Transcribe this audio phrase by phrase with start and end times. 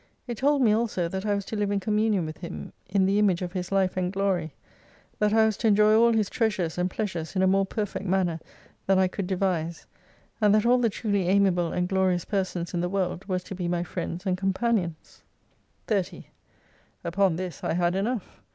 [0.25, 3.19] It told me also that I was to live in communion with Him, in the
[3.19, 4.51] image of His life and glory,
[5.19, 8.39] that I was to enjoy all His treasures and pleasures, in a more perfect manner
[8.87, 9.85] than I could devise,
[10.41, 13.67] and that all the truly amiable and glorious persons in the world were to be
[13.67, 15.21] my friends and com panions.
[15.85, 16.25] 30
[17.03, 18.41] Upon this I had enough.